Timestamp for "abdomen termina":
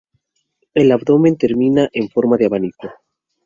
0.93-1.87